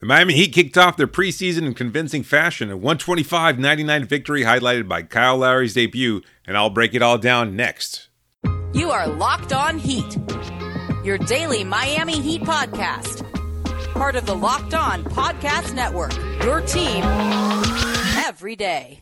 [0.00, 4.86] The Miami Heat kicked off their preseason in convincing fashion, a 125 99 victory highlighted
[4.86, 8.08] by Kyle Lowry's debut, and I'll break it all down next.
[8.72, 10.16] You are Locked On Heat,
[11.04, 13.24] your daily Miami Heat podcast.
[13.92, 17.02] Part of the Locked On Podcast Network, your team
[18.24, 19.00] every day.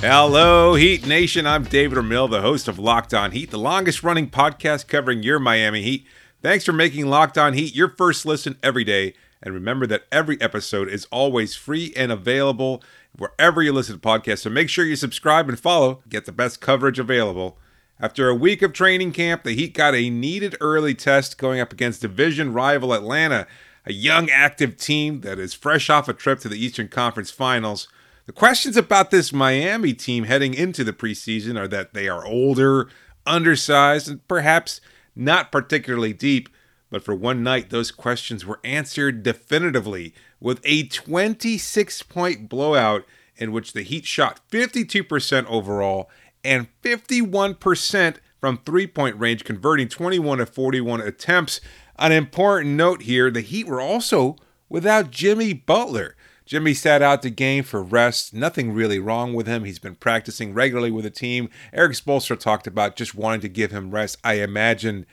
[0.00, 1.46] Hello, Heat Nation.
[1.46, 5.38] I'm David Ramil, the host of Locked On Heat, the longest running podcast covering your
[5.38, 6.08] Miami Heat.
[6.42, 9.12] Thanks for making Locked On Heat your first listen every day.
[9.42, 12.82] And remember that every episode is always free and available
[13.14, 14.40] wherever you listen to podcasts.
[14.40, 17.58] So make sure you subscribe and follow, get the best coverage available.
[18.00, 21.74] After a week of training camp, the Heat got a needed early test going up
[21.74, 23.46] against division rival Atlanta,
[23.84, 27.86] a young, active team that is fresh off a trip to the Eastern Conference Finals.
[28.24, 32.88] The questions about this Miami team heading into the preseason are that they are older,
[33.26, 34.80] undersized, and perhaps
[35.14, 36.48] not particularly deep,
[36.90, 43.04] but for one night, those questions were answered definitively with a 26 point blowout
[43.36, 46.10] in which the Heat shot 52% overall
[46.44, 51.60] and 51% from three point range, converting 21 of 41 attempts.
[51.98, 54.36] An important note here the Heat were also
[54.68, 56.16] without Jimmy Butler.
[56.50, 58.34] Jimmy sat out the game for rest.
[58.34, 59.62] Nothing really wrong with him.
[59.62, 61.48] He's been practicing regularly with the team.
[61.72, 64.18] Erik Spoelstra talked about just wanting to give him rest.
[64.24, 65.06] I imagine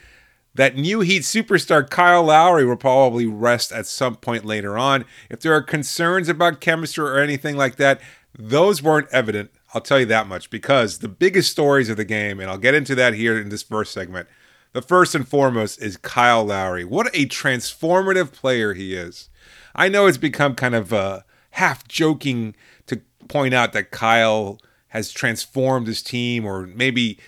[0.56, 5.06] that new Heat superstar Kyle Lowry will probably rest at some point later on.
[5.30, 8.02] If there are concerns about chemistry or anything like that,
[8.36, 9.52] those weren't evident.
[9.76, 12.74] I'll tell you that much because the biggest stories of the game, and I'll get
[12.74, 14.28] into that here in this first segment.
[14.74, 16.84] The first and foremost is Kyle Lowry.
[16.84, 19.30] What a transformative player he is.
[19.76, 21.22] I know it's become kind of uh,
[21.58, 22.56] half joking
[22.86, 27.20] to point out that Kyle has transformed his team or maybe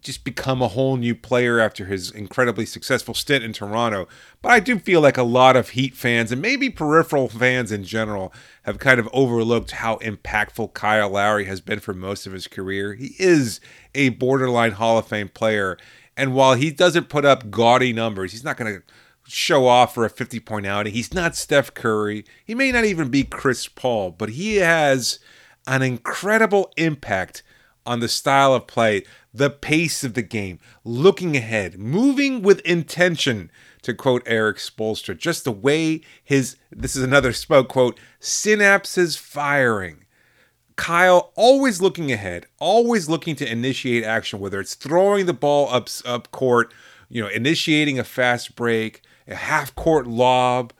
[0.00, 4.08] just become a whole new player after his incredibly successful stint in Toronto.
[4.40, 7.84] But I do feel like a lot of Heat fans and maybe peripheral fans in
[7.84, 12.46] general have kind of overlooked how impactful Kyle Lowry has been for most of his
[12.46, 12.94] career.
[12.94, 13.60] He is
[13.94, 15.76] a borderline Hall of Fame player.
[16.16, 18.82] And while he doesn't put up gaudy numbers, he's not going to
[19.26, 20.92] show off for a 50 point outing.
[20.92, 22.24] He's not Steph Curry.
[22.44, 25.18] He may not even be Chris Paul, but he has
[25.66, 27.42] an incredible impact
[27.84, 33.50] on the style of play, the pace of the game, looking ahead, moving with intention,
[33.82, 35.16] to quote Erik Spoelstra.
[35.16, 40.04] Just the way his, this is another Spo quote, synapses firing.
[40.74, 45.88] Kyle always looking ahead, always looking to initiate action, whether it's throwing the ball up
[46.04, 46.74] up court,
[47.08, 50.72] you know, initiating a fast break, a half court lob,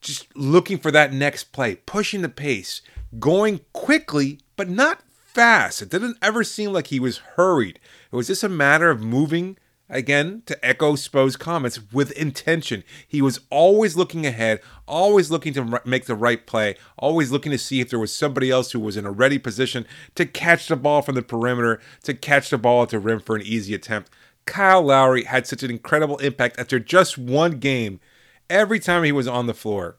[0.00, 2.82] just looking for that next play, pushing the pace,
[3.18, 5.82] going quickly, but not fast.
[5.82, 7.80] It didn't ever seem like he was hurried.
[8.12, 9.56] It was just a matter of moving,
[9.88, 12.84] again, to echo Spo's comments, with intention.
[13.06, 17.58] He was always looking ahead, always looking to make the right play, always looking to
[17.58, 20.76] see if there was somebody else who was in a ready position to catch the
[20.76, 24.10] ball from the perimeter, to catch the ball at the rim for an easy attempt.
[24.46, 28.00] Kyle Lowry had such an incredible impact after just one game
[28.50, 29.96] every time he was on the floor.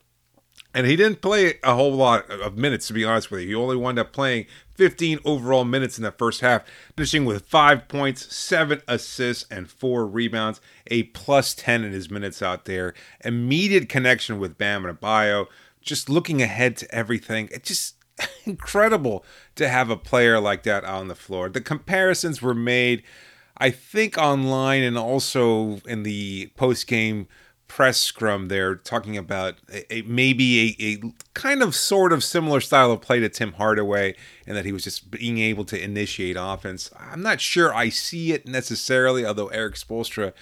[0.73, 3.47] And he didn't play a whole lot of minutes, to be honest with you.
[3.47, 4.45] He only wound up playing
[4.75, 6.63] 15 overall minutes in the first half,
[6.97, 12.41] finishing with five points, seven assists, and four rebounds, a plus 10 in his minutes
[12.41, 12.93] out there.
[13.23, 15.47] Immediate connection with Bam Adebayo,
[15.81, 17.47] just looking ahead to everything.
[17.53, 17.95] It's just
[18.45, 19.23] incredible
[19.55, 21.47] to have a player like that on the floor.
[21.47, 23.03] The comparisons were made
[23.57, 27.27] I think online and also in the post game
[27.67, 32.61] press scrum they're talking about a, a, maybe a, a, kind of sort of similar
[32.61, 34.15] style of play to Tim Hardaway
[34.45, 36.91] and that he was just being able to initiate offense.
[36.97, 40.33] I'm not sure I see it necessarily, although Erik Spoelstra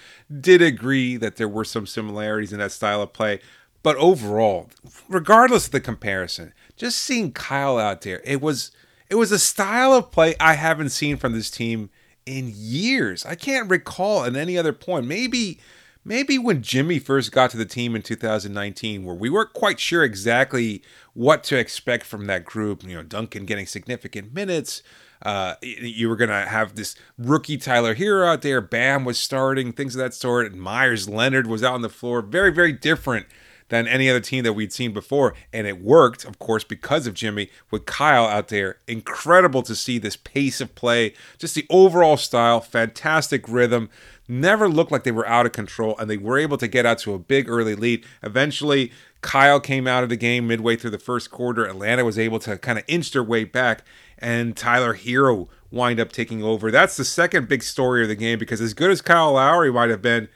[0.41, 3.39] did agree that there were some similarities in that style of play.
[3.83, 4.69] But overall,
[5.09, 8.71] regardless of the comparison, just seeing Kyle out there, it was
[9.09, 11.89] it was a style of play I haven't seen from this team
[12.25, 13.25] in years.
[13.25, 15.07] I can't recall at any other point.
[15.07, 15.59] Maybe
[16.05, 20.03] maybe when Jimmy first got to the team in 2019 where we weren't quite sure
[20.03, 20.81] exactly
[21.13, 24.83] what to expect from that group, you know, Duncan getting significant minutes,
[25.21, 29.71] uh, you were going to have this rookie Tyler Herro out there, Bam was starting,
[29.71, 32.21] things of that sort, and Meyers Leonard was out on the floor.
[32.21, 33.27] Very very different
[33.73, 35.33] than any other team that we'd seen before.
[35.51, 38.77] And it worked, of course, because of Jimmy with Kyle out there.
[38.87, 43.89] Incredible to see this pace of play, just the overall style, fantastic rhythm.
[44.27, 46.99] Never looked like they were out of control, and they were able to get out
[46.99, 48.05] to a big early lead.
[48.21, 48.91] Eventually,
[49.21, 51.65] Kyle came out of the game midway through the first quarter.
[51.65, 53.83] Atlanta was able to kind of inch their way back,
[54.19, 56.69] and Tyler Herro wind up taking over.
[56.69, 59.89] That's the second big story of the game because as good as Kyle Lowry might
[59.89, 60.29] have been,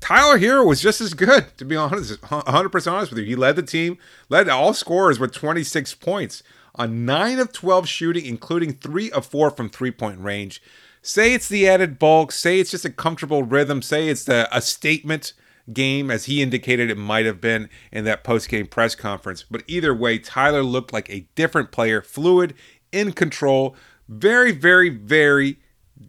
[0.00, 3.24] Tyler Herro was just as good, to be honest, 100% honest with you.
[3.26, 3.98] He led the team,
[4.28, 6.42] led all scorers with 26 points
[6.74, 10.62] on 9 of 12 shooting, including 3 of 4 from three point range.
[11.02, 14.60] Say it's the added bulk, say it's just a comfortable rhythm, say it's the, a
[14.60, 15.32] statement
[15.72, 19.44] game, as he indicated it might have been in that post game press conference.
[19.50, 22.54] But either way, Tyler looked like a different player, fluid,
[22.92, 23.76] in control,
[24.08, 25.58] very, very, very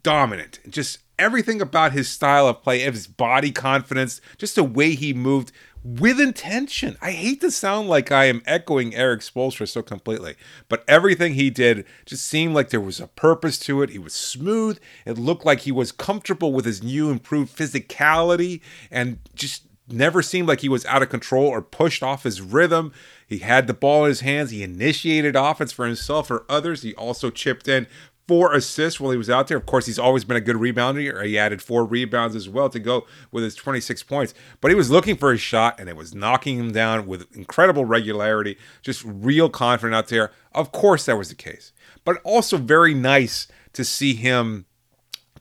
[0.03, 0.59] dominant.
[0.67, 5.51] Just everything about his style of play, his body confidence, just the way he moved
[5.83, 6.97] with intention.
[7.01, 10.35] I hate to sound like I am echoing Erik Spoelstra so completely,
[10.67, 13.91] but everything he did just seemed like there was a purpose to it.
[13.91, 14.79] He was smooth.
[15.05, 20.47] It looked like he was comfortable with his new improved physicality and just never seemed
[20.47, 22.93] like he was out of control or pushed off his rhythm.
[23.27, 24.51] He had the ball in his hands.
[24.51, 26.81] He initiated offense for himself or others.
[26.81, 27.87] He also chipped in
[28.27, 29.57] four assists while he was out there.
[29.57, 31.25] Of course, he's always been a good rebounder.
[31.25, 34.33] He added four rebounds as well to go with his 26 points.
[34.61, 37.85] But he was looking for his shot and it was knocking him down with incredible
[37.85, 40.31] regularity, just real confident out there.
[40.53, 41.71] Of course, that was the case.
[42.05, 44.65] But also very nice to see him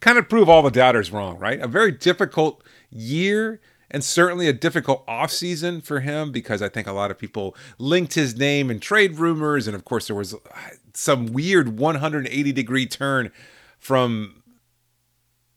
[0.00, 1.61] kind of prove all the doubters wrong, right?
[1.61, 3.61] A very difficult year
[3.91, 8.15] and certainly a difficult offseason for him because I think a lot of people linked
[8.15, 9.67] his name in trade rumors.
[9.67, 10.35] And of course, there was
[10.95, 13.31] some weird 180 degree turn
[13.79, 14.43] from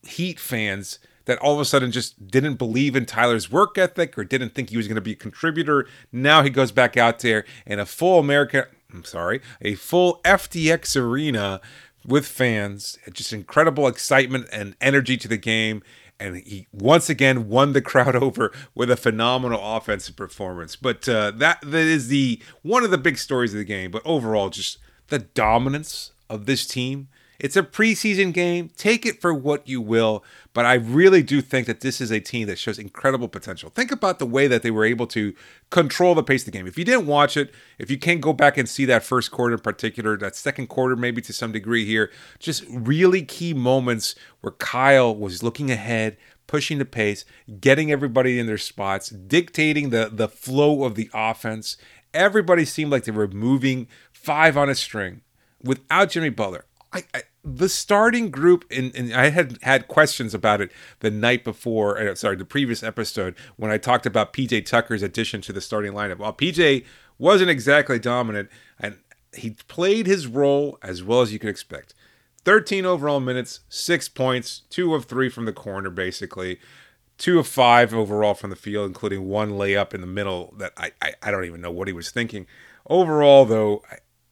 [0.05, 4.23] Heat fans that all of a sudden just didn't believe in Tyler's work ethic or
[4.23, 5.87] didn't think he was going to be a contributor.
[6.11, 10.99] Now he goes back out there in a full American, I'm sorry, a full FTX
[10.99, 11.61] arena
[12.05, 15.81] with fans, just incredible excitement and energy to the game.
[16.19, 20.75] And he once again won the crowd over with a phenomenal offensive performance.
[20.75, 23.91] But uh, that that is the one of the big stories of the game.
[23.91, 24.77] But overall, just
[25.07, 27.07] the dominance of this team.
[27.39, 28.69] It's a preseason game.
[28.77, 30.23] Take it for what you will,
[30.53, 33.69] but I really do think that this is a team that shows incredible potential.
[33.69, 35.33] Think about the way that they were able to
[35.69, 36.67] control the pace of the game.
[36.67, 39.55] If you didn't watch it, if you can't go back and see that first quarter
[39.55, 44.51] in particular, that second quarter maybe to some degree here, just really key moments where
[44.51, 46.15] Kyle was looking ahead,
[46.47, 47.25] pushing the pace,
[47.59, 51.75] getting everybody in their spots, dictating the the flow of the offense.
[52.13, 53.87] Everybody seemed like they were moving
[54.23, 55.21] five on a string
[55.61, 56.65] without Jimmy Butler.
[56.91, 61.99] I, I, the starting group, and, I had had questions about it the night before,
[61.99, 65.93] uh, sorry, the previous episode when I talked about PJ Tucker's addition to the starting
[65.93, 66.19] lineup.
[66.19, 66.85] While PJ
[67.17, 68.49] wasn't exactly dominant,
[68.79, 68.97] and
[69.35, 71.93] he played his role as well as you could expect.
[72.45, 76.59] 13 overall minutes, six points, two of three from the corner, basically.
[77.17, 80.91] Two of five overall from the field, including one layup in the middle that I,
[81.01, 82.47] I, I don't even know what he was thinking.
[82.87, 83.83] Overall, though,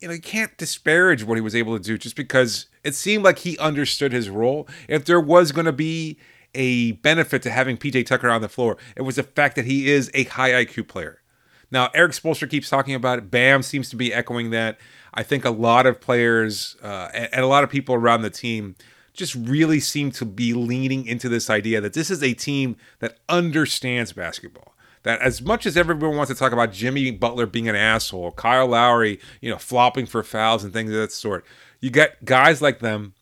[0.01, 3.23] you know, you can't disparage what he was able to do just because it seemed
[3.23, 4.67] like he understood his role.
[4.87, 6.17] If there was going to be
[6.55, 9.89] a benefit to having PJ Tucker on the floor, it was the fact that he
[9.89, 11.21] is a high IQ player.
[11.69, 13.31] Now, Erik Spoelstra keeps talking about it.
[13.31, 14.77] Bam seems to be echoing that.
[15.13, 18.75] I think a lot of players uh, and a lot of people around the team
[19.13, 23.17] just really seem to be leaning into this idea that this is a team that
[23.29, 24.70] understands basketball
[25.03, 28.67] that as much as everyone wants to talk about Jimmy Butler being an asshole, Kyle
[28.67, 31.45] Lowry, you know, flopping for fouls and things of that sort,
[31.79, 33.13] you get guys like them.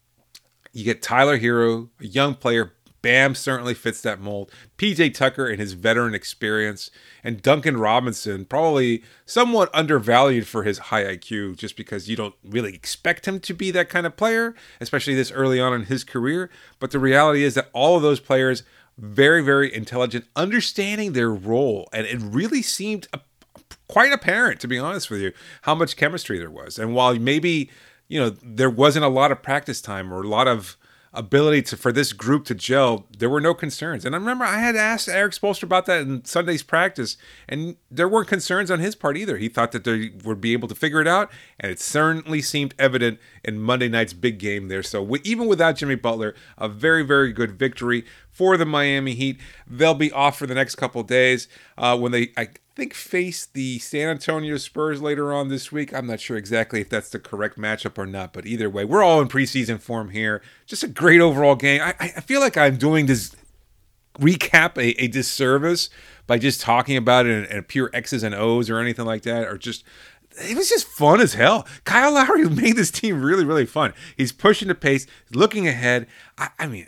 [0.71, 2.73] You get Tyler Herro, a young player.
[3.01, 4.51] Bam certainly fits that mold.
[4.77, 6.91] PJ Tucker and his veteran experience,
[7.23, 12.73] and Duncan Robinson, probably somewhat undervalued for his high IQ, just because you don't really
[12.73, 16.49] expect him to be that kind of player, especially this early on in his career.
[16.77, 18.63] But the reality is that all of those players
[18.99, 21.89] very, very intelligent, understanding their role.
[21.93, 23.07] And it really seemed
[23.87, 25.31] quite apparent, to be honest with you,
[25.63, 26.77] how much chemistry there was.
[26.77, 27.69] And while maybe,
[28.07, 30.77] you know, there wasn't a lot of practice time or a lot of
[31.11, 34.05] ability to for this group to gel, there were no concerns.
[34.05, 38.07] And I remember I had asked Erik Spoelstra about that in Sunday's practice, and there
[38.07, 39.37] weren't concerns on his part either.
[39.37, 42.75] He thought that they would be able to figure it out, and it certainly seemed
[42.77, 44.83] evident in Monday night's big game there.
[44.83, 48.05] So even without Jimmy Butler, a very very good victory
[48.39, 49.37] for the Miami Heat.
[49.67, 52.31] They'll be off for the next couple days uh, when they.
[52.37, 55.93] I, think face the San Antonio Spurs later on this week.
[55.93, 59.03] I'm not sure exactly if that's the correct matchup or not, but either way, we're
[59.03, 60.41] all in preseason form here.
[60.65, 61.81] Just a great overall game.
[61.81, 63.35] I, I feel like I'm doing this
[64.17, 65.89] recap a, a disservice
[66.25, 69.45] by just talking about it in, in pure X's and O's or anything like that,
[69.45, 69.83] or just
[70.41, 71.67] it was just fun as hell.
[71.83, 73.93] Kyle Lowry made this team really, really fun.
[74.15, 76.07] He's pushing the pace, looking ahead.
[76.37, 76.87] I, I mean,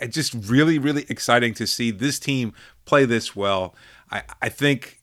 [0.00, 2.52] I, just really, really exciting to see this team
[2.84, 3.74] play this well.
[4.10, 4.98] I, I think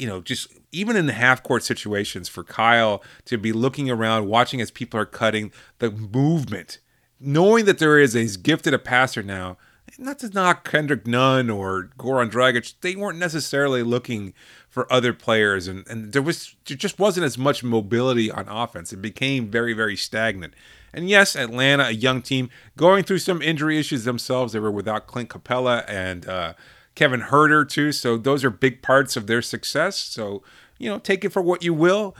[0.00, 4.28] you know, just even in the half court situations for Kyle to be looking around,
[4.28, 6.78] watching as people are cutting, the movement,
[7.20, 9.58] knowing that there is as gifted a passer now,
[9.98, 14.32] not to knock Kendrick Nunn or Goran Dragic, they weren't necessarily looking
[14.70, 18.92] for other players, and, and there was there just wasn't as much mobility on offense.
[18.92, 20.54] It became very very stagnant.
[20.92, 24.52] And yes, Atlanta, a young team, going through some injury issues themselves.
[24.52, 26.54] They were without Clint Capela and uh,
[26.94, 29.96] Kevin Huerter too, so those are big parts of their success.
[29.96, 30.42] So
[30.80, 32.16] you know, take it for what you will.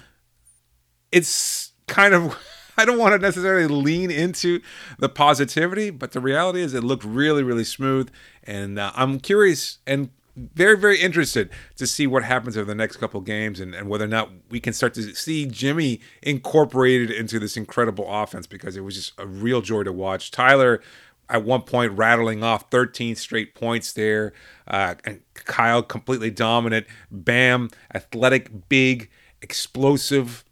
[1.10, 2.38] It's kind of
[2.76, 4.60] I don't want to necessarily lean into
[4.98, 8.10] the positivity, but the reality is it looked really, really smooth.
[8.44, 12.96] And uh, I'm curious and very, very interested to see what happens over the next
[12.96, 17.38] couple games and, and whether or not we can start to see Jimmy incorporated into
[17.38, 20.30] this incredible offense because it was just a real joy to watch.
[20.30, 20.80] Tyler
[21.28, 24.32] at one point rattling off 13 straight points there.
[24.66, 26.86] Uh, and Kyle completely dominant.
[27.10, 29.08] Bam, athletic, big,
[29.40, 30.44] explosive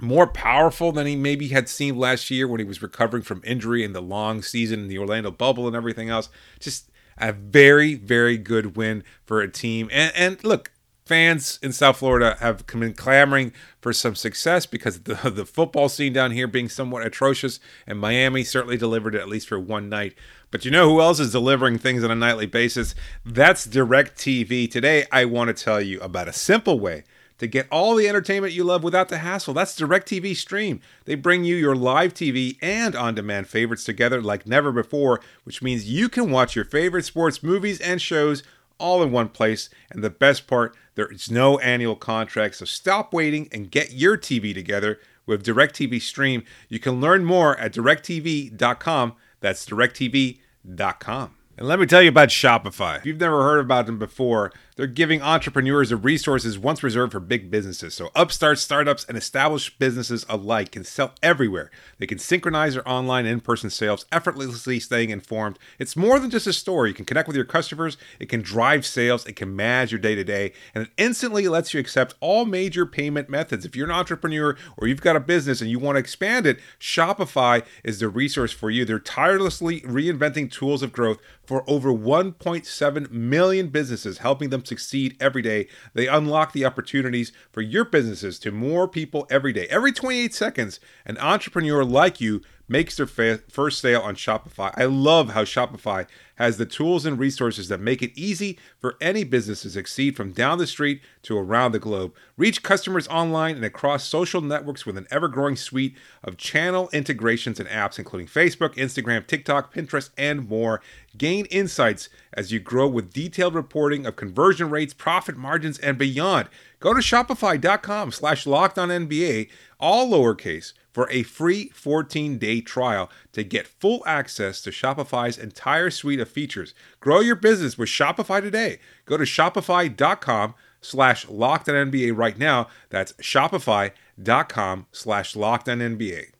[0.00, 3.82] more powerful than he maybe had seemed last year when he was recovering from injury
[3.82, 6.28] in the long season in the Orlando bubble and everything else.
[6.60, 9.88] Just a very, very good win for a team.
[9.92, 10.70] And, and look,
[11.06, 16.12] fans in South Florida have been clamoring for some success because the the football scene
[16.12, 20.14] down here being somewhat atrocious, and Miami certainly delivered it at least for one night.
[20.50, 22.94] But you know who else is delivering things on a nightly basis?
[23.24, 24.70] That's DirecTV.
[24.70, 27.04] Today, I want to tell you about a simple way
[27.38, 29.54] to get all the entertainment you love without the hassle.
[29.54, 30.80] That's DirecTV Stream.
[31.04, 35.62] They bring you your live TV and on demand favorites together like never before, which
[35.62, 38.42] means you can watch your favorite sports movies and shows
[38.78, 39.68] all in one place.
[39.90, 44.16] And the best part, there is no annual contract, so stop waiting and get your
[44.16, 46.44] TV together with DirecTV Stream.
[46.68, 49.14] You can learn more at directv.com.
[49.40, 51.34] That's directv.com.
[51.58, 52.98] And let me tell you about Shopify.
[52.98, 57.20] If you've never heard about them before, they're giving entrepreneurs the resources once reserved for
[57.20, 57.94] big businesses.
[57.94, 61.70] So upstarts, startups, and established businesses alike can sell everywhere.
[61.98, 65.58] They can synchronize their online and in-person sales, effortlessly staying informed.
[65.78, 66.86] It's more than just a store.
[66.86, 70.52] You can connect with your customers, it can drive sales, it can manage your day-to-day,
[70.74, 73.64] and it instantly lets you accept all major payment methods.
[73.64, 76.60] If you're an entrepreneur or you've got a business and you want to expand it,
[76.78, 78.84] Shopify is the resource for you.
[78.84, 85.42] They're tirelessly reinventing tools of growth for over 1.7 million businesses, helping them succeed every
[85.42, 85.68] day.
[85.94, 89.66] They unlock the opportunities for your businesses to more people every day.
[89.68, 94.72] Every 28 seconds, an entrepreneur like you makes their fa- first sale on Shopify.
[94.76, 96.06] I love how Shopify
[96.36, 100.32] has the tools and resources that make it easy for any business to succeed from
[100.32, 102.14] down the street to around the globe.
[102.36, 107.58] Reach customers online and across social networks with an ever growing suite of channel integrations
[107.58, 110.82] and apps, including Facebook, Instagram, TikTok, Pinterest, and more.
[111.16, 116.48] Gain insights as you grow with detailed reporting of conversion rates, profit margins, and beyond.
[116.80, 119.48] Go to shopify.com slash locked on NBA,
[119.80, 126.20] all lowercase for a free 14-day trial to get full access to Shopify's entire suite
[126.20, 126.72] of features.
[127.00, 128.78] Grow your business with Shopify today.
[129.04, 132.68] Go to shopify.com slash NBA right now.
[132.88, 135.34] That's shopify.com slash
[135.80, 136.35] NBA.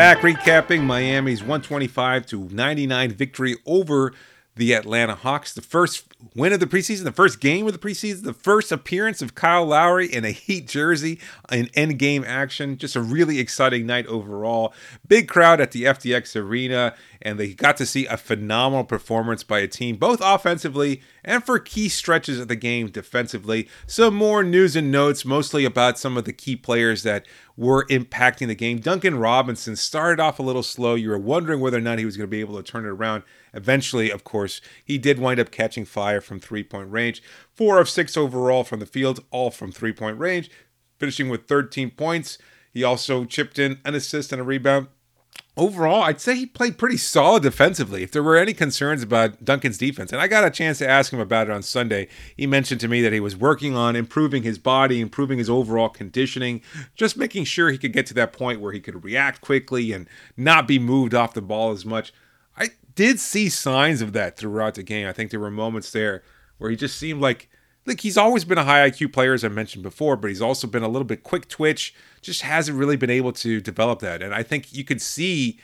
[0.00, 4.14] Back recapping Miami's 125 to 99 victory over
[4.60, 5.54] the Atlanta Hawks.
[5.54, 9.22] The first win of the preseason, the first game of the preseason, the first appearance
[9.22, 11.18] of Kyle Lowry in a Heat jersey
[11.50, 12.76] in end game action.
[12.76, 14.74] Just a really exciting night overall.
[15.08, 19.60] Big crowd at the FTX Arena, and they got to see a phenomenal performance by
[19.60, 23.66] a team, both offensively and for key stretches of the game defensively.
[23.86, 27.24] Some more news and notes, mostly about some of the key players that
[27.56, 28.78] were impacting the game.
[28.78, 30.96] Duncan Robinson started off a little slow.
[30.96, 32.88] You were wondering whether or not he was going to be able to turn it
[32.88, 33.22] around.
[33.52, 37.22] Eventually, of course, he did wind up catching fire from three point range.
[37.54, 40.50] Four of six overall from the field, all from three point range,
[40.98, 42.38] finishing with 13 points.
[42.72, 44.88] He also chipped in an assist and a rebound.
[45.56, 48.02] Overall, I'd say he played pretty solid defensively.
[48.02, 51.12] If there were any concerns about Duncan's defense, and I got a chance to ask
[51.12, 54.42] him about it on Sunday, he mentioned to me that he was working on improving
[54.42, 56.62] his body, improving his overall conditioning,
[56.94, 60.08] just making sure he could get to that point where he could react quickly and
[60.36, 62.12] not be moved off the ball as much
[62.94, 65.06] did see signs of that throughout the game.
[65.06, 66.22] I think there were moments there
[66.58, 67.48] where he just seemed like
[67.86, 70.66] like he's always been a high IQ player, as I mentioned before, but he's also
[70.66, 71.94] been a little bit quick twitch.
[72.20, 74.22] Just hasn't really been able to develop that.
[74.22, 75.58] And I think you could see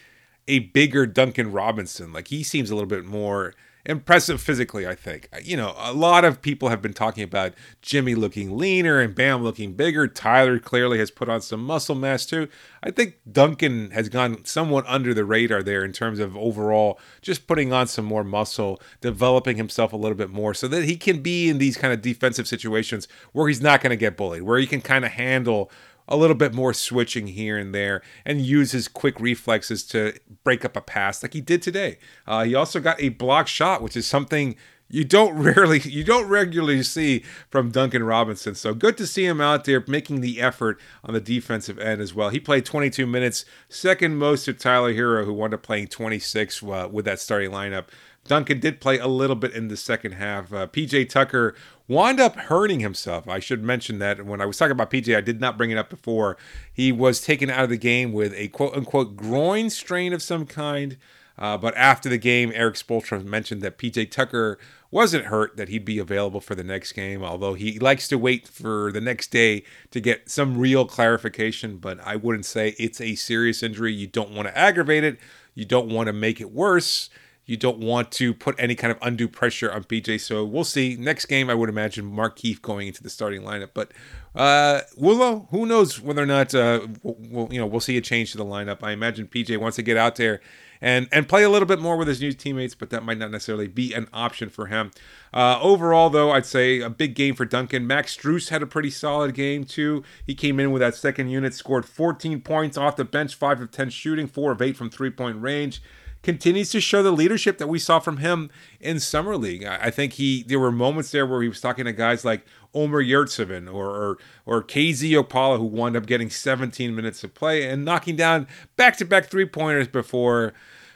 [0.48, 2.12] a bigger Duncan Robinson.
[2.12, 3.54] Like he seems a little bit more
[3.86, 5.28] impressive physically, I think.
[5.32, 9.14] Uh, you know, a lot of people have been talking about Jimmy looking leaner and
[9.14, 10.06] Bam looking bigger.
[10.06, 12.48] Tyler clearly has put on some muscle mass too.
[12.82, 17.46] I think Duncan has gone somewhat under the radar there in terms of overall just
[17.46, 21.22] putting on some more muscle, developing himself a little bit more so that he can
[21.22, 24.58] be in these kind of defensive situations where he's not going to get bullied, where
[24.58, 25.70] he can kind of handle
[26.08, 30.64] a little bit more switching here and there and use his quick reflexes to break
[30.64, 31.98] up a pass like he did today.
[32.26, 34.56] Uh, he also got a block shot, which is something
[34.88, 38.54] you don't rarely you don't regularly see from Duncan Robinson.
[38.54, 42.14] So good to see him out there making the effort on the defensive end as
[42.14, 42.28] well.
[42.28, 46.88] He played 22 minutes, second most to Tyler Herro, who wound up playing 26 uh,
[46.90, 47.86] with that starting lineup.
[48.26, 50.52] Duncan did play a little bit in the second half.
[50.52, 51.54] Uh, PJ Tucker
[51.88, 53.28] wound up hurting himself.
[53.28, 55.78] I should mention that when I was talking about PJ, I did not bring it
[55.78, 56.36] up before.
[56.72, 60.46] He was taken out of the game with a quote unquote groin strain of some
[60.46, 60.96] kind.
[61.38, 64.58] Uh, but after the game, Erik Spoelstra mentioned that PJ Tucker
[64.90, 68.48] wasn't hurt, that he'd be available for the next game, although he likes to wait
[68.48, 71.76] for the next day to get some real clarification.
[71.76, 73.92] But I wouldn't say it's a serious injury.
[73.92, 75.18] You don't want to aggravate it,
[75.54, 77.10] you don't want to make it worse
[77.46, 80.20] you don't want to put any kind of undue pressure on PJ.
[80.20, 80.96] So we'll see.
[80.96, 83.70] Next game, I would imagine Mark Markieff going into the starting lineup.
[83.72, 83.92] But
[84.34, 88.32] uh, Willow, who knows whether or not uh, we'll, you know we'll see a change
[88.32, 88.82] to the lineup.
[88.82, 90.40] I imagine PJ wants to get out there
[90.80, 93.30] and and play a little bit more with his new teammates, but that might not
[93.30, 94.90] necessarily be an option for him.
[95.32, 97.86] Uh, overall, though, I'd say a big game for Duncan.
[97.86, 100.02] Max Strus had a pretty solid game too.
[100.26, 103.70] He came in with that second unit, scored 14 points off the bench, five of
[103.70, 105.80] 10 shooting, four of eight from three point range
[106.26, 109.64] continues to show the leadership that we saw from him in summer league.
[109.64, 113.00] I think he there were moments there where he was talking to guys like Omer
[113.00, 117.84] Yurtseven or or, or KZ Okpala, who wound up getting 17 minutes of play and
[117.84, 120.52] knocking down back-to-back three-pointers before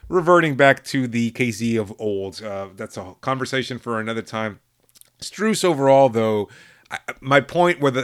[0.08, 2.42] reverting back to the KZ of old.
[2.42, 4.58] Uh, that's a conversation for another time.
[5.20, 6.48] Strus overall, though,
[6.90, 8.02] I, my point whether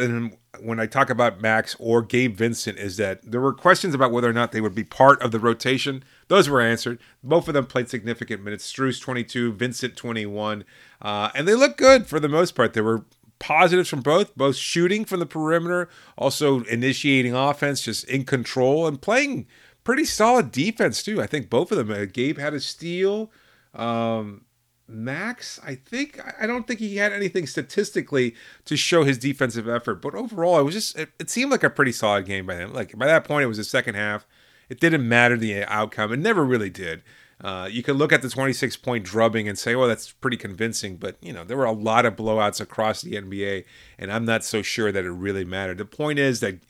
[0.60, 4.28] when I talk about Max or Gabe Vincent is that there were questions about whether
[4.28, 6.98] or not they would be part of the rotation those were answered.
[7.22, 8.70] Both of them played significant minutes.
[8.70, 10.64] Strus 22, Vincent 21.
[11.00, 12.72] Uh, and they look good for the most part.
[12.74, 13.04] There were
[13.38, 19.00] positives from both, both shooting from the perimeter, also initiating offense, just in control, and
[19.00, 19.46] playing
[19.84, 21.22] pretty solid defense, too.
[21.22, 21.90] I think both of them.
[21.90, 23.30] Uh, Gabe had a steal.
[23.74, 24.45] Um,
[24.88, 28.34] Max, I think I don't think he had anything statistically
[28.66, 31.70] to show his defensive effort, but overall, it was just it, it, seemed like a
[31.70, 32.72] pretty solid game by him.
[32.72, 34.26] Like by that point, it was the second half.
[34.68, 36.12] It didn't matter the outcome.
[36.12, 37.02] It never really did.
[37.40, 40.96] Uh, you could look at the 26 point drubbing and say, well, that's pretty convincing.
[40.96, 43.64] But, you know, there were a lot of blowouts across the NBA,
[43.98, 45.78] and I'm not so sure that it really mattered.
[45.78, 46.60] The point is that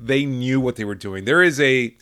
[0.00, 1.24] they knew what they were doing.
[1.24, 1.94] There is a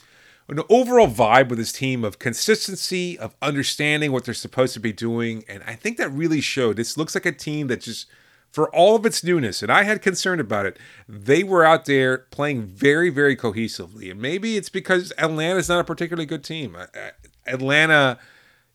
[0.52, 4.92] an overall vibe with this team of consistency, of understanding what they're supposed to be
[4.92, 5.44] doing.
[5.48, 6.76] And I think that really showed.
[6.76, 8.06] This looks like a team that just
[8.50, 12.18] for all of its newness, and I had concern about it, they were out there
[12.18, 14.10] playing very, very cohesively.
[14.10, 16.76] And maybe it's because Atlanta's not a particularly good team.
[17.46, 18.18] Atlanta,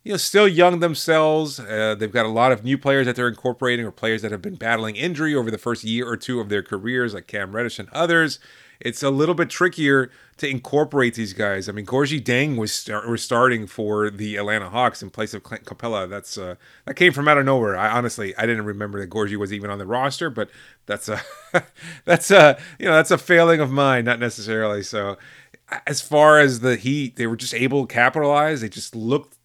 [0.02, 1.60] you know, still young themselves.
[1.60, 4.42] Uh, they've got a lot of new players that they're incorporating, or players that have
[4.42, 7.78] been battling injury over the first year or two of their careers, like Cam Reddish
[7.78, 8.40] and others
[8.80, 11.68] it's a little bit trickier to incorporate these guys.
[11.68, 15.64] I mean, Gorgui Dieng was was starting for the Atlanta Hawks in place of Clint
[15.64, 16.08] Capela.
[16.08, 17.76] That's uh, that came from out of nowhere.
[17.76, 20.50] I honestly I didn't remember that Gorgui was even on the roster, but
[20.86, 21.20] that's a
[22.04, 24.82] that's a you know that's a failing of mine, not necessarily.
[24.82, 25.18] So
[25.86, 28.60] as far as the Heat, they were just able to capitalize.
[28.60, 29.36] They just looked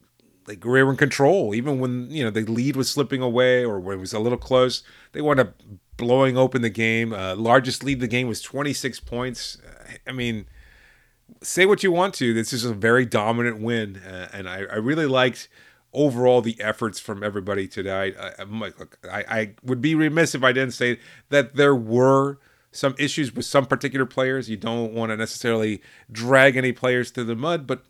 [0.48, 3.80] like they were in control, even when you know the lead was slipping away or
[3.80, 4.84] when it was a little close.
[5.14, 5.56] They wound up
[5.98, 7.14] blowing open the game.
[7.14, 9.58] Uh, largest lead the game was 26 points.
[10.08, 10.46] I mean,
[11.42, 12.34] say what you want to.
[12.34, 15.50] This is a very dominant win, uh, and I, I, really liked
[15.94, 18.16] overall the efforts from everybody tonight.
[18.20, 22.40] I, look, I, I would be remiss if I didn't say that there were
[22.72, 24.50] some issues with some particular players.
[24.50, 27.84] You don't want to necessarily drag any players through the mud, but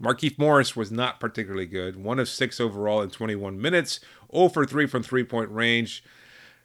[0.00, 1.96] Markieff Morris was not particularly good.
[1.96, 4.00] One of six overall in 21 minutes,
[4.34, 6.04] 0 for 3 from three point range.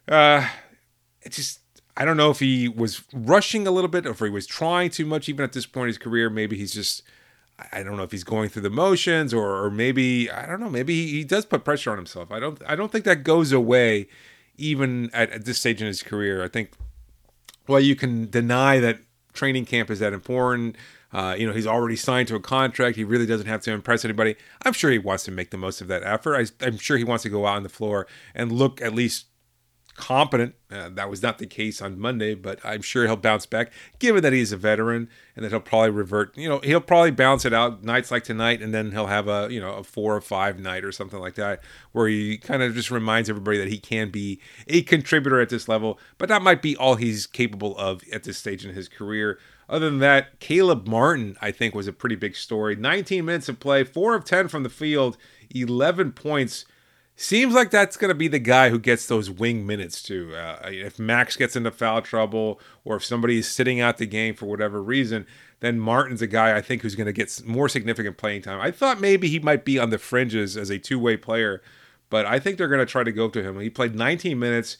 [0.06, 0.48] Uh,
[1.28, 1.60] it just
[1.96, 4.90] I don't know if he was rushing a little bit or if he was trying
[4.90, 5.28] too much.
[5.28, 7.02] Even at this point in his career, maybe he's just
[7.72, 10.70] I don't know if he's going through the motions or, or maybe I don't know.
[10.70, 12.32] Maybe he, he, does put pressure on himself.
[12.32, 14.08] I don't I don't think that goes away
[14.56, 16.42] even at, at this stage in his career.
[16.42, 16.72] I think
[17.66, 19.00] well you can deny that
[19.34, 20.76] training camp is that important.
[21.12, 22.96] Uh, you know, he's already signed to a contract.
[22.96, 24.36] He really doesn't have to impress anybody.
[24.62, 26.36] I'm sure he wants to make the most of that effort.
[26.36, 29.24] I, I'm sure he wants to go out on the floor and look at least
[29.98, 30.54] competent.
[30.70, 34.22] Uh, that was not the case on Monday, but I'm sure he'll bounce back, given
[34.22, 36.36] that he's a veteran and that he'll probably revert.
[36.38, 39.48] You know, he'll probably bounce it out nights like tonight, and then he'll have a
[39.50, 41.60] you know a four or five night or something like that,
[41.92, 45.68] where he kind of just reminds everybody that he can be a contributor at this
[45.68, 45.98] level.
[46.16, 49.38] But that might be all he's capable of at this stage in his career.
[49.68, 52.74] Other than that, Caleb Martin, I think, was a pretty big story.
[52.74, 55.18] 19 minutes of play, 4 of 10 from the field,
[55.54, 56.64] 11 points.
[57.20, 60.36] Seems like that's going to be the guy who gets those wing minutes too.
[60.36, 64.36] Uh, if Max gets into foul trouble or if somebody is sitting out the game
[64.36, 65.26] for whatever reason,
[65.58, 68.60] then Martin's a guy I think who's going to get more significant playing time.
[68.60, 71.60] I thought maybe he might be on the fringes as a two way player,
[72.08, 73.58] but I think they're going to try to go to him.
[73.58, 74.76] He played 19 minutes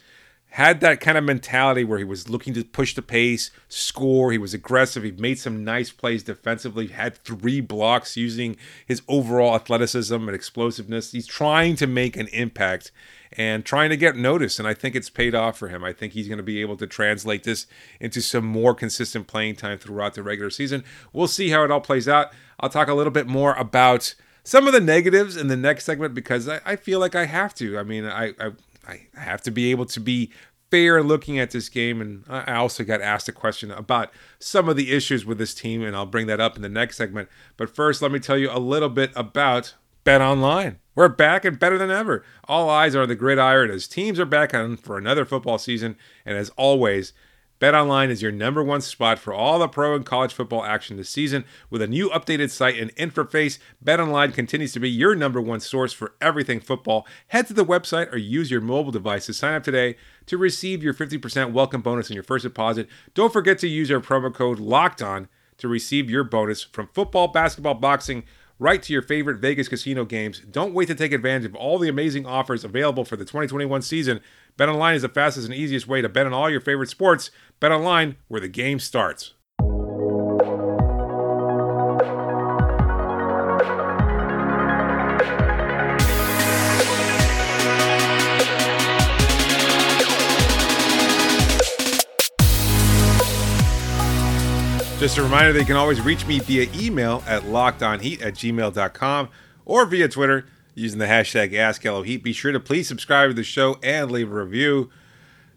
[0.53, 4.33] had that kind of mentality where he was looking to push the pace, score.
[4.33, 5.03] He was aggressive.
[5.03, 8.57] He made some nice plays defensively, had three blocks using
[8.87, 11.13] his overall athleticism and explosiveness.
[11.13, 12.91] He's trying to make an impact
[13.33, 14.59] and trying to get noticed.
[14.59, 15.85] And I think it's paid off for him.
[15.85, 17.67] I think he's going to be able to translate this
[18.01, 20.83] into some more consistent playing time throughout the regular season.
[21.13, 22.33] We'll see how it all plays out.
[22.59, 26.15] I'll talk a little bit more about some of the negatives in the next segment
[26.15, 27.79] because I, I feel like I have to.
[27.79, 28.53] I mean, I, I
[28.89, 30.33] I have to be able to be
[30.71, 32.01] fair looking at this game.
[32.01, 35.83] And I also got asked a question about some of the issues with this team,
[35.83, 37.29] and I'll bring that up in the next segment.
[37.57, 39.75] But first, let me tell you a little bit about
[40.05, 40.79] Bet Online.
[40.95, 42.25] We're back and better than ever.
[42.45, 45.97] All eyes are on the gridiron as teams are back on for another football season.
[46.25, 47.13] And as always,
[47.61, 51.11] BetOnline is your number one spot for all the pro and college football action this
[51.11, 51.45] season.
[51.71, 55.93] With a new updated site and interface, BetOnline continues to be your number one source
[55.93, 57.05] for everything football.
[57.29, 60.85] Head to the website or use your mobile device to sign up today to receive
[60.85, 62.87] your 50% welcome bonus on your first deposit.
[63.15, 67.27] Don't forget to use our promo code LOCKED ON to receive your bonus from football,
[67.27, 68.23] basketball, boxing,
[68.61, 70.41] right to your favorite Vegas casino games.
[70.51, 74.21] Don't wait to take advantage of all the amazing offers available for the 2021 season.
[74.59, 77.31] BetOnline is the fastest and easiest way to bet on all your favorite sports.
[77.61, 79.35] Bet BetOnline, where the game starts.
[94.99, 99.29] Just a reminder that you can always reach me via email at lockedonheat at gmail.com
[99.65, 100.47] or via Twitter
[100.79, 102.23] using the hashtag AskLOHeat.
[102.23, 104.91] Be sure to please subscribe to the show and leave a review.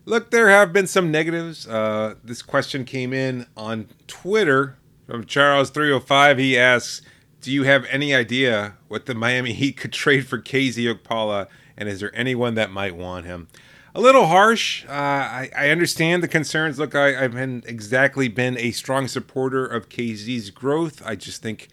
[0.05, 1.67] Look, there have been some negatives.
[1.67, 6.39] Uh, this question came in on Twitter from Charles305.
[6.39, 7.01] He asks,
[7.39, 11.47] Do you have any idea what the Miami Heat could trade for KZ Okpala?
[11.77, 13.47] And is there anyone that might want him?
[13.93, 14.85] a little harsh.
[14.87, 16.79] Uh, I, I, understand the concerns.
[16.79, 21.01] Look, I, have been exactly been a strong supporter of KZ's growth.
[21.05, 21.67] I just think,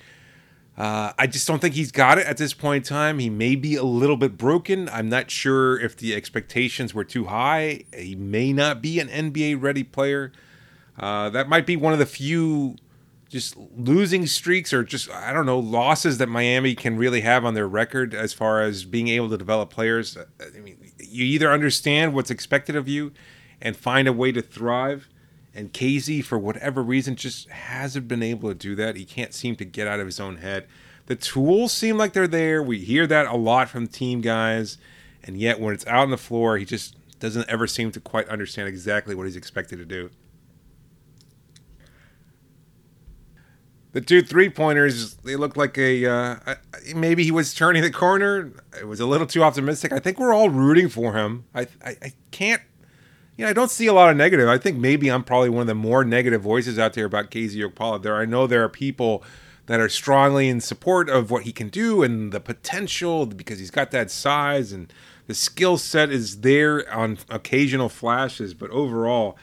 [0.79, 3.19] uh, I just don't think he's got it at this point in time.
[3.19, 4.88] He may be a little bit broken.
[4.91, 7.83] I'm not sure if the expectations were too high.
[7.93, 10.31] He may not be an NBA ready player.
[10.97, 12.77] Uh, that might be one of the few
[13.29, 17.55] just losing streaks or just I don't know losses that Miami can really have on
[17.55, 20.17] their record as far as being able to develop players.
[20.17, 23.12] I mean, you either understand what's expected of you
[23.61, 25.09] and find a way to thrive.
[25.59, 28.94] And KZ, for whatever reason, just hasn't been able to do that.
[28.94, 30.68] He can't seem to get out of his own head.
[31.07, 32.62] The tools seem like they're there.
[32.62, 34.79] We hear that a lot from team guys.
[35.25, 38.29] And yet, when it's out on the floor, he just doesn't ever seem to quite
[38.29, 40.11] understand exactly what he's expected to do.
[43.92, 46.37] the two three pointers they looked like a uh,
[46.94, 50.35] maybe he was turning the corner it was a little too optimistic i think we're
[50.35, 52.61] all rooting for him i i, I can't
[53.38, 55.62] you know i don't see a lot of negative i think maybe i'm probably one
[55.62, 58.68] of the more negative voices out there about KZ Okpala there i know there are
[58.68, 59.24] people
[59.66, 63.70] that are strongly in support of what he can do and the potential because he's
[63.70, 64.92] got that size and
[65.27, 69.38] the skill set is there on occasional flashes but overall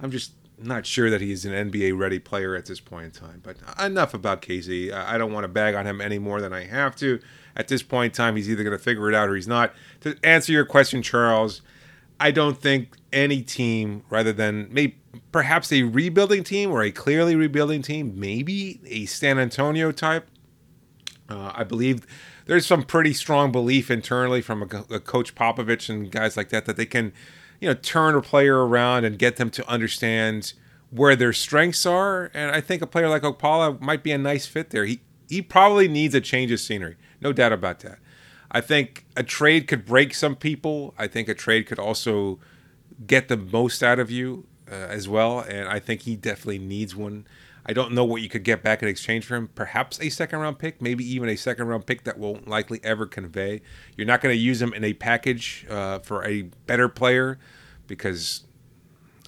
[0.00, 0.32] i'm just
[0.62, 3.40] not sure that he's an NBA ready player at this point in time.
[3.42, 4.92] But enough about KZ.
[4.92, 7.20] I don't want to bag on him any more than I have to.
[7.56, 9.74] At this point in time, he's either going to figure it out or he's not.
[10.02, 11.62] To answer your question, Charles,
[12.20, 14.98] I don't think any team, rather than maybe
[15.32, 20.28] perhaps a rebuilding team or a clearly rebuilding team, maybe a San Antonio type.
[21.28, 22.06] Uh, I believe
[22.46, 26.66] there's some pretty strong belief internally from a, a coach Popovich and guys like that
[26.66, 27.12] that they can
[27.60, 30.52] you know turn a player around and get them to understand
[30.90, 32.30] where their strengths are.
[32.34, 34.84] And I think a player like Okpala might be a nice fit there.
[34.84, 37.98] He he probably needs a change of scenery, no doubt about that.
[38.50, 40.94] I think a trade could break some people.
[40.98, 42.40] I think a trade could also
[43.06, 45.40] get the most out of you uh, as well.
[45.40, 47.26] And I think he definitely needs one.
[47.64, 49.48] I don't know what you could get back in exchange for him.
[49.54, 53.06] Perhaps a second round pick, maybe even a second round pick that won't likely ever
[53.06, 53.60] convey.
[53.96, 57.38] You're not going to use him in a package uh, for a better player,
[57.86, 58.44] because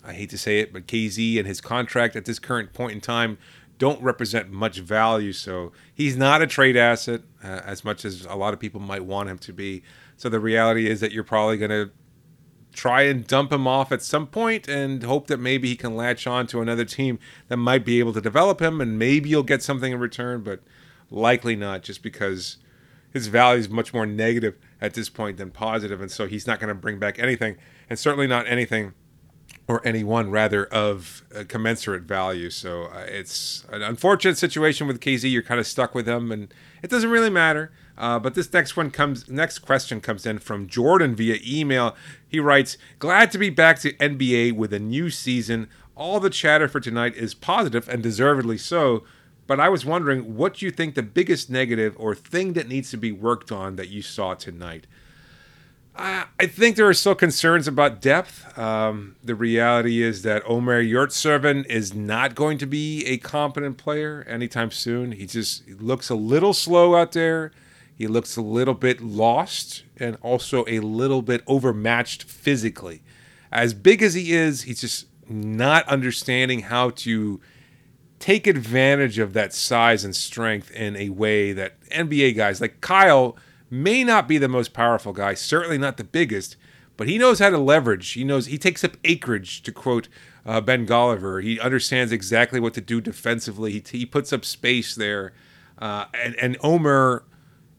[0.04, 3.00] I hate to say it, but KZ and his contract at this current point in
[3.00, 3.38] time
[3.82, 5.32] don't represent much value.
[5.32, 9.04] So he's not a trade asset uh, as much as a lot of people might
[9.04, 9.82] want him to be.
[10.16, 11.90] So the reality is that you're probably going to
[12.72, 16.28] try and dump him off at some point and hope that maybe he can latch
[16.28, 17.18] on to another team
[17.48, 20.60] that might be able to develop him and maybe you'll get something in return, but
[21.10, 22.58] likely not just because
[23.12, 26.60] his value is much more negative at this point than positive, and so he's not
[26.60, 27.56] going to bring back anything,
[27.90, 28.94] and certainly not anything
[29.68, 32.50] or anyone rather of commensurate value.
[32.50, 35.30] So uh, it's an unfortunate situation with KZ.
[35.30, 37.70] You're kind of stuck with him, and it doesn't really matter.
[37.96, 41.94] Uh, but this next one comes, next question comes in from Jordan via email.
[42.26, 45.68] He writes, "Glad to be back to NBA with a new season.
[45.94, 49.04] All the chatter for tonight is positive and deservedly so."
[49.46, 52.96] But I was wondering what you think the biggest negative or thing that needs to
[52.96, 54.86] be worked on that you saw tonight.
[55.94, 58.58] I think there are still concerns about depth.
[58.58, 64.24] Um, the reality is that Omer Yurtseven is not going to be a competent player
[64.26, 65.12] anytime soon.
[65.12, 67.52] He just looks a little slow out there.
[67.94, 73.02] He looks a little bit lost and also a little bit overmatched physically.
[73.52, 77.40] As big as he is, he's just not understanding how to
[78.18, 83.36] take advantage of that size and strength in a way that NBA guys like Kyle–
[83.72, 86.56] may not be the most powerful guy, certainly not the biggest,
[86.98, 88.10] but he knows how to leverage.
[88.10, 90.08] He knows he takes up acreage, to quote
[90.44, 91.42] uh, Ben Golliver.
[91.42, 93.72] He understands exactly what to do defensively.
[93.72, 95.32] He, he puts up space there,
[95.78, 97.24] uh, and and Omer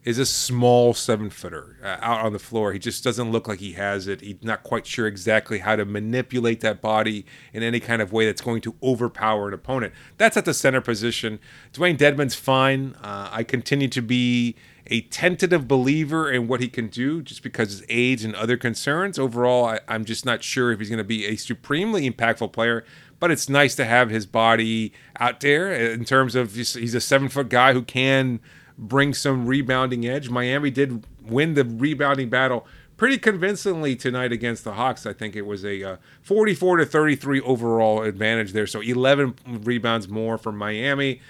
[0.03, 2.73] is a small seven footer uh, out on the floor.
[2.73, 4.21] He just doesn't look like he has it.
[4.21, 8.25] He's not quite sure exactly how to manipulate that body in any kind of way
[8.25, 9.93] that's going to overpower an opponent.
[10.17, 11.39] That's at the center position.
[11.71, 12.95] Dewayne Dedmon's fine.
[13.01, 14.55] Uh, I continue to be
[14.87, 19.17] a tentative believer in what he can do just because his age and other concerns.
[19.17, 22.83] Overall, I, am just not sure if he's going to be a supremely impactful player,
[23.19, 27.29] but it's nice to have his body out there in terms of he's a seven
[27.29, 28.39] foot guy who can
[28.77, 30.29] bring some rebounding edge.
[30.29, 32.67] Miami did win the rebounding battle
[32.97, 35.05] pretty convincingly tonight against the Hawks.
[35.05, 38.67] I think it was a uh, 44 to 33 overall advantage there.
[38.67, 41.21] So 11 rebounds more for Miami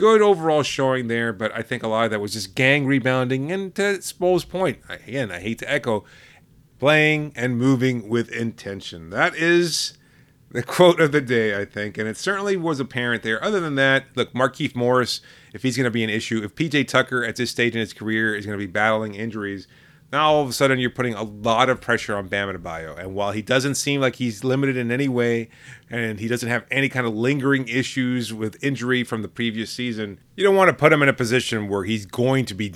[0.00, 3.52] good overall showing there, but I think a lot of that was just gang rebounding.
[3.52, 6.06] And to Spo's point, again, I hate to echo,
[6.78, 9.10] playing and moving with intention.
[9.10, 9.98] That is
[10.50, 13.44] the quote of the day, I think, and it certainly was apparent there.
[13.44, 15.20] Other than that, look, Markieff Morris,
[15.52, 17.92] if he's going to be an issue, if PJ Tucker at this stage in his
[17.92, 19.68] career is going to be battling injuries,
[20.12, 22.98] now all of a sudden you're putting a lot of pressure on Bam Adebayo.
[22.98, 25.50] And while he doesn't seem like he's limited in any way,
[25.88, 30.18] and he doesn't have any kind of lingering issues with injury from the previous season,
[30.36, 32.72] you don't want to put him in a position where he's going to be,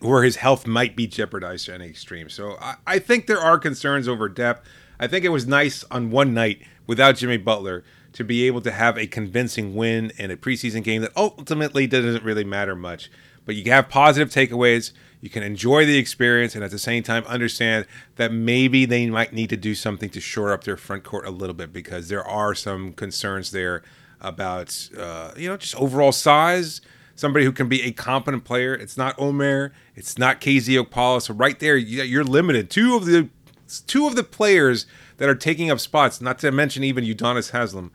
[0.00, 2.28] where his health might be jeopardized to any extreme.
[2.28, 4.66] So I, I think there are concerns over depth.
[5.00, 8.70] I think it was nice on one night without Jimmy Butler to be able to
[8.70, 13.10] have a convincing win in a preseason game that ultimately doesn't really matter much.
[13.44, 17.24] But you have positive takeaways you can enjoy the experience and at the same time
[17.24, 21.26] understand that maybe they might need to do something to shore up their front court
[21.26, 23.82] a little bit because there are some concerns there
[24.20, 26.80] about uh, you know just overall size
[27.16, 28.74] somebody who can be a competent player.
[28.74, 29.72] It's not omer.
[29.94, 31.22] It's not KZ Okpala.
[31.22, 32.70] so right there you're limited.
[32.70, 33.28] Two of the
[33.86, 37.90] two of the players that are taking up spots not to mention even Udonis Haslem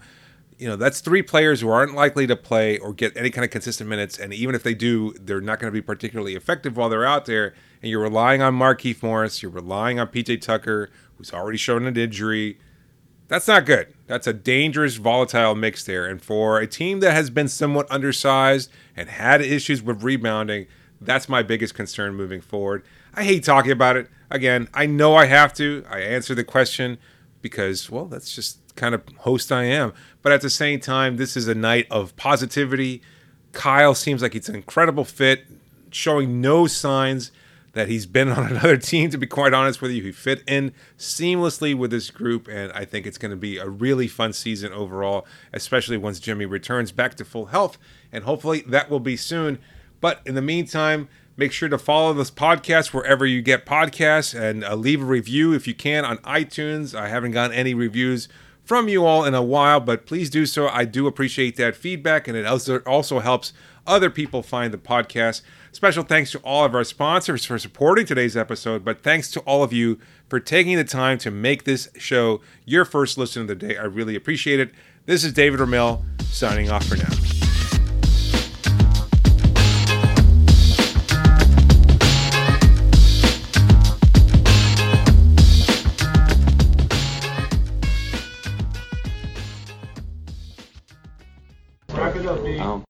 [0.62, 3.50] you know that's three players who aren't likely to play or get any kind of
[3.50, 6.88] consistent minutes, and even if they do, they're not going to be particularly effective while
[6.88, 7.56] they're out there.
[7.82, 11.98] And you're relying on Markieff Morris, you're relying on PJ Tucker, who's already shown an
[11.98, 12.60] injury.
[13.28, 13.92] That's not good.
[14.06, 16.06] That's a dangerous, volatile mix there.
[16.06, 20.68] And for a team that has been somewhat undersized and had issues with rebounding,
[21.00, 22.84] that's my biggest concern moving forward.
[23.16, 24.10] I hate talking about it.
[24.30, 25.84] Again, I know I have to.
[25.90, 27.00] I answer the question
[27.42, 29.94] because, well, that's just kind of host I am.
[30.22, 33.02] But at the same time, this is a night of positivity.
[33.54, 35.46] Kyle seems like it's an incredible fit,
[35.92, 37.32] showing no signs
[37.74, 40.04] that he's been on another team, to be quite honest with you.
[40.04, 43.68] He fit in seamlessly with this group, and I think it's going to be a
[43.68, 47.78] really fun season overall, especially once Jimmy returns back to full health,
[48.12, 49.60] and hopefully that will be soon.
[50.00, 51.08] But in the meantime,
[51.38, 55.54] make sure to follow this podcast wherever you get podcasts and uh, leave a review
[55.54, 56.98] if you can on iTunes.
[56.98, 58.28] I haven't gotten any reviews
[58.64, 60.68] from you all in a while, but please do so.
[60.68, 63.54] I do appreciate that feedback, and it also also helps
[63.88, 65.42] other people find the podcast.
[65.72, 69.64] Special thanks to all of our sponsors for supporting today's episode, but thanks to all
[69.64, 73.56] of you for taking the time to make this show your first listen of the
[73.56, 73.78] day.
[73.78, 74.72] I really appreciate it.
[75.06, 77.41] This is David Ramil signing off for now.